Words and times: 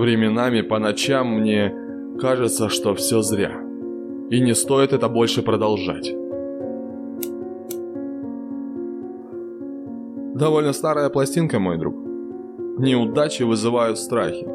Временами 0.00 0.62
по 0.62 0.78
ночам 0.78 1.40
мне 1.40 1.74
кажется, 2.18 2.70
что 2.70 2.94
все 2.94 3.20
зря. 3.20 3.52
И 4.30 4.40
не 4.40 4.54
стоит 4.54 4.94
это 4.94 5.10
больше 5.10 5.42
продолжать. 5.42 6.10
Довольно 10.34 10.72
старая 10.72 11.10
пластинка, 11.10 11.58
мой 11.58 11.76
друг. 11.76 11.94
Неудачи 12.78 13.42
вызывают 13.42 13.98
страхи. 13.98 14.48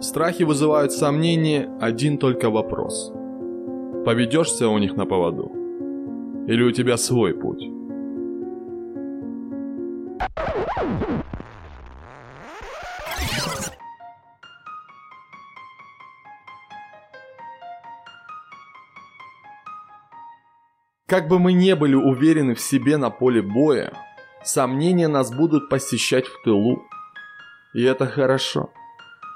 Страхи 0.00 0.44
вызывают 0.44 0.92
сомнения, 0.92 1.68
один 1.80 2.16
только 2.16 2.48
вопрос. 2.48 3.12
Поведешься 4.04 4.68
у 4.68 4.78
них 4.78 4.96
на 4.96 5.04
поводу? 5.04 5.50
Или 6.46 6.62
у 6.62 6.70
тебя 6.70 6.96
свой 6.96 7.34
путь? 7.34 7.75
Как 21.08 21.28
бы 21.28 21.38
мы 21.38 21.52
не 21.52 21.76
были 21.76 21.94
уверены 21.94 22.56
в 22.56 22.60
себе 22.60 22.96
на 22.96 23.10
поле 23.10 23.40
боя, 23.40 23.92
сомнения 24.42 25.06
нас 25.06 25.32
будут 25.32 25.68
посещать 25.68 26.26
в 26.26 26.42
тылу. 26.42 26.82
И 27.74 27.82
это 27.84 28.06
хорошо. 28.06 28.72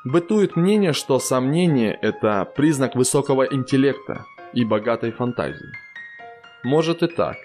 Бытует 0.04 0.56
мнение, 0.56 0.92
что 0.92 1.20
сомнение– 1.20 1.96
это 2.02 2.44
признак 2.56 2.96
высокого 2.96 3.44
интеллекта 3.44 4.24
и 4.52 4.64
богатой 4.64 5.12
фантазии. 5.12 5.72
Может 6.64 7.04
и 7.04 7.06
так. 7.06 7.36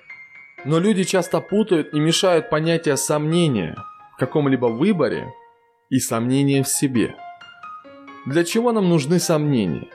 Но 0.64 0.80
люди 0.80 1.04
часто 1.04 1.40
путают 1.40 1.94
и 1.94 2.00
мешают 2.00 2.50
понятия 2.50 2.98
сомнения 2.98 3.76
в 4.14 4.18
каком-либо 4.18 4.66
выборе 4.66 5.32
и 5.92 6.00
сомнения 6.00 6.64
в 6.64 6.68
себе. 6.68 7.16
Для 8.26 8.44
чего 8.44 8.72
нам 8.72 8.90
нужны 8.90 9.20
сомнения? 9.20 9.90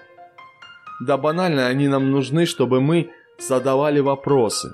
Да 1.00 1.16
банально 1.16 1.66
они 1.66 1.88
нам 1.88 2.12
нужны, 2.12 2.46
чтобы 2.46 2.80
мы 2.80 3.10
задавали 3.41 4.00
вопросы 4.00 4.72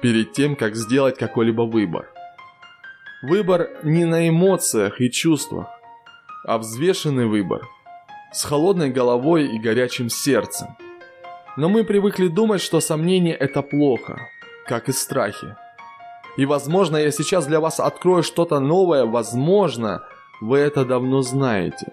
перед 0.00 0.32
тем, 0.32 0.56
как 0.56 0.76
сделать 0.76 1.16
какой-либо 1.16 1.62
выбор. 1.62 2.10
Выбор 3.22 3.70
не 3.82 4.04
на 4.04 4.28
эмоциях 4.28 5.00
и 5.00 5.10
чувствах, 5.10 5.66
а 6.44 6.58
взвешенный 6.58 7.26
выбор 7.26 7.62
с 8.32 8.44
холодной 8.44 8.90
головой 8.90 9.46
и 9.46 9.58
горячим 9.58 10.08
сердцем. 10.08 10.68
Но 11.56 11.68
мы 11.68 11.84
привыкли 11.84 12.28
думать, 12.28 12.60
что 12.60 12.80
сомнение 12.80 13.34
это 13.34 13.62
плохо, 13.62 14.18
как 14.66 14.88
и 14.88 14.92
страхи. 14.92 15.54
И 16.36 16.46
возможно, 16.46 16.96
я 16.96 17.10
сейчас 17.10 17.46
для 17.46 17.60
вас 17.60 17.78
открою 17.78 18.22
что-то 18.22 18.58
новое, 18.58 19.04
возможно, 19.04 20.02
вы 20.40 20.58
это 20.58 20.84
давно 20.84 21.20
знаете. 21.20 21.92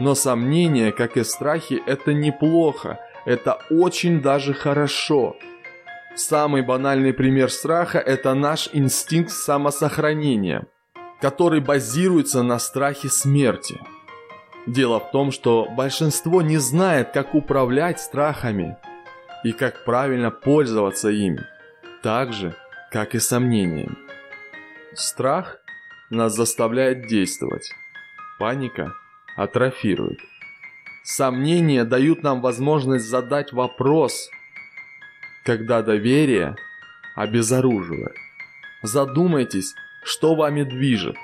Но 0.00 0.14
сомнения, 0.14 0.90
как 0.90 1.16
и 1.16 1.24
страхи, 1.24 1.82
это 1.86 2.14
неплохо, 2.14 2.98
это 3.28 3.58
очень 3.68 4.22
даже 4.22 4.54
хорошо. 4.54 5.36
Самый 6.16 6.62
банальный 6.62 7.12
пример 7.12 7.50
страха– 7.50 7.98
это 8.06 8.32
наш 8.32 8.70
инстинкт 8.72 9.30
самосохранения, 9.30 10.66
который 11.20 11.60
базируется 11.60 12.42
на 12.42 12.58
страхе 12.58 13.10
смерти. 13.10 13.78
Дело 14.66 14.98
в 14.98 15.10
том, 15.10 15.30
что 15.30 15.68
большинство 15.76 16.40
не 16.40 16.56
знает, 16.56 17.10
как 17.12 17.34
управлять 17.34 18.00
страхами 18.00 18.78
и 19.44 19.52
как 19.52 19.84
правильно 19.84 20.30
пользоваться 20.30 21.10
ими, 21.10 21.44
так 22.02 22.32
же, 22.32 22.54
как 22.90 23.14
и 23.14 23.18
сомнениями. 23.18 23.96
Страх 24.94 25.58
нас 26.08 26.34
заставляет 26.34 27.06
действовать, 27.08 27.70
паника 28.38 28.94
атрофирует. 29.36 30.18
Сомнения 31.10 31.84
дают 31.84 32.22
нам 32.22 32.42
возможность 32.42 33.06
задать 33.06 33.54
вопрос, 33.54 34.28
когда 35.42 35.80
доверие 35.80 36.54
обезоруживает. 37.16 38.14
Задумайтесь, 38.82 39.74
что 40.02 40.34
вами 40.34 40.64
движет. 40.64 41.16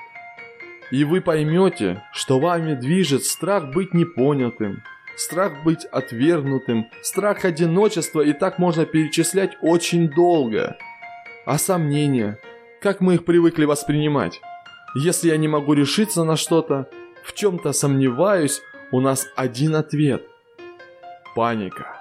И 0.89 1.03
вы 1.03 1.21
поймете, 1.21 2.01
что 2.13 2.39
вами 2.39 2.73
движет 2.73 3.25
страх 3.25 3.75
быть 3.75 3.93
непонятым, 3.93 4.81
страх 5.17 5.63
быть 5.63 5.85
отвергнутым, 5.85 6.87
страх 7.03 7.45
одиночества, 7.45 8.21
и 8.21 8.33
так 8.33 8.57
можно 8.57 8.87
перечислять 8.87 9.55
очень 9.61 10.09
долго. 10.09 10.77
А 11.45 11.59
сомнения, 11.59 12.39
как 12.81 13.01
мы 13.01 13.13
их 13.13 13.23
привыкли 13.23 13.65
воспринимать? 13.65 14.41
Если 14.95 15.27
я 15.27 15.37
не 15.37 15.47
могу 15.47 15.73
решиться 15.73 16.23
на 16.23 16.37
что-то, 16.37 16.89
в 17.23 17.35
чем-то 17.35 17.71
сомневаюсь, 17.71 18.63
у 18.95 19.01
нас 19.01 19.27
один 19.35 19.75
ответ– 19.75 20.25
паника. 21.35 21.97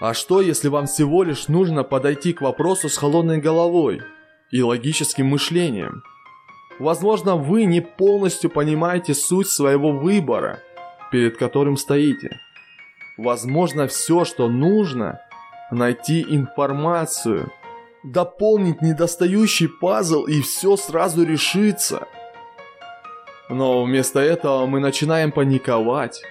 А 0.00 0.14
что, 0.14 0.40
если 0.40 0.68
вам 0.68 0.86
всего 0.86 1.24
лишь 1.24 1.48
нужно 1.48 1.84
подойти 1.84 2.32
к 2.32 2.40
вопросу 2.40 2.88
с 2.88 2.96
холодной 2.96 3.36
головой 3.36 4.00
и 4.50 4.62
логическим 4.62 5.26
мышлением? 5.26 6.02
Возможно, 6.78 7.36
вы 7.36 7.66
не 7.66 7.82
полностью 7.82 8.48
понимаете 8.48 9.12
суть 9.12 9.48
своего 9.48 9.92
выбора, 9.92 10.60
перед 11.12 11.36
которым 11.36 11.76
стоите. 11.76 12.40
Возможно, 13.18 13.86
все, 13.86 14.24
что 14.24 14.48
нужно, 14.48 15.20
найти 15.70 16.22
информацию, 16.26 17.52
дополнить 18.04 18.80
недостающий 18.80 19.68
пазл 19.68 20.24
и 20.24 20.40
все 20.40 20.78
сразу 20.78 21.26
решится– 21.26 22.08
но 23.50 23.82
вместо 23.82 24.20
этого 24.20 24.64
мы 24.66 24.80
начинаем 24.80 25.32
паниковать, 25.32 26.22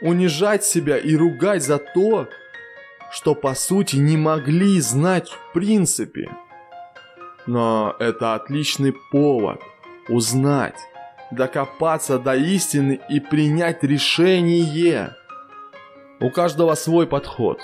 унижать 0.00 0.64
себя 0.64 0.96
и 0.96 1.14
ругать 1.14 1.62
за 1.62 1.78
то, 1.78 2.28
что 3.12 3.34
по 3.34 3.54
сути 3.54 3.96
не 3.96 4.16
могли 4.16 4.80
знать 4.80 5.28
в 5.28 5.52
принципе. 5.52 6.30
Но 7.46 7.94
это 7.98 8.34
отличный 8.34 8.94
повод 9.12 9.60
узнать, 10.08 10.78
докопаться 11.30 12.18
до 12.18 12.34
истины 12.34 13.00
и 13.10 13.20
принять 13.20 13.84
решение. 13.84 15.14
У 16.20 16.30
каждого 16.30 16.74
свой 16.74 17.06
подход. 17.06 17.60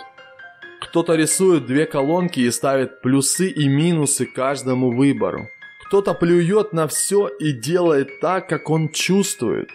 Кто-то 0.83 1.15
рисует 1.15 1.67
две 1.67 1.87
колонки 1.87 2.41
и 2.41 2.51
ставит 2.51 3.01
плюсы 3.01 3.49
и 3.49 3.69
минусы 3.69 4.27
каждому 4.27 4.91
выбору. 4.91 5.49
Кто-то 5.91 6.15
плюет 6.15 6.73
на 6.73 6.87
все 6.87 7.27
и 7.27 7.51
делает 7.51 8.21
так, 8.21 8.49
как 8.49 8.71
он 8.71 8.91
чувствует. 8.91 9.71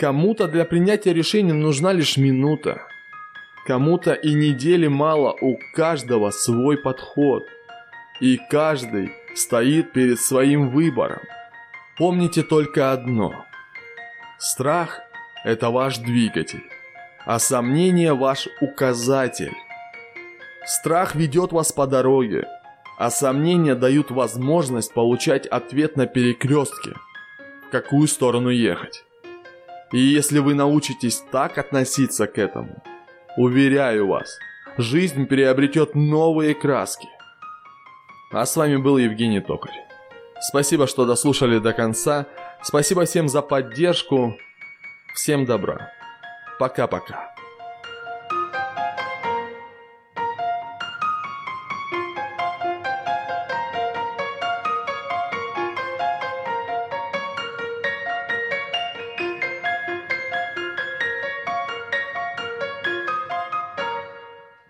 Кому-то 0.00 0.48
для 0.48 0.64
принятия 0.64 1.12
решения 1.12 1.52
нужна 1.52 1.92
лишь 1.92 2.16
минута. 2.16 2.80
Кому-то 3.66 4.14
и 4.14 4.32
недели 4.32 4.86
мало, 4.86 5.36
у 5.42 5.58
каждого 5.74 6.30
свой 6.30 6.78
подход. 6.78 7.46
И 8.18 8.40
каждый 8.48 9.12
стоит 9.34 9.92
перед 9.92 10.18
своим 10.18 10.70
выбором. 10.70 11.20
Помните 11.98 12.42
только 12.42 12.90
одно. 12.90 13.44
Страх– 14.38 15.00
это 15.44 15.68
ваш 15.68 15.98
двигатель, 15.98 16.64
а 17.26 17.38
сомнение– 17.38 18.14
ваш 18.14 18.48
указатель. 18.62 19.52
Страх 20.64 21.14
ведет 21.14 21.52
вас 21.52 21.72
по 21.72 21.86
дороге, 21.86 22.46
а 22.98 23.10
сомнения 23.10 23.76
дают 23.76 24.10
возможность 24.10 24.92
получать 24.92 25.46
ответ 25.46 25.96
на 25.96 26.06
перекрестке, 26.06 26.94
в 27.68 27.70
какую 27.70 28.08
сторону 28.08 28.50
ехать. 28.50 29.04
И 29.92 29.98
если 29.98 30.40
вы 30.40 30.54
научитесь 30.54 31.22
так 31.30 31.58
относиться 31.58 32.26
к 32.26 32.38
этому, 32.38 32.82
уверяю 33.36 34.08
вас, 34.08 34.36
жизнь 34.76 35.26
приобретет 35.26 35.94
новые 35.94 36.54
краски. 36.54 37.08
А 38.32 38.44
с 38.44 38.56
вами 38.56 38.76
был 38.76 38.98
Евгений 38.98 39.40
Токарь. 39.40 39.86
Спасибо, 40.40 40.88
что 40.88 41.06
дослушали 41.06 41.58
до 41.60 41.72
конца. 41.72 42.26
Спасибо 42.62 43.04
всем 43.04 43.28
за 43.28 43.42
поддержку. 43.42 44.36
Всем 45.14 45.46
добра. 45.46 45.92
Пока-пока. 46.58 47.37